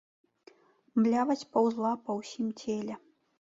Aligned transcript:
Млявасць 1.01 1.45
паўзла 1.53 1.93
па 2.07 2.19
ўсім 2.23 2.51
целе. 2.65 3.01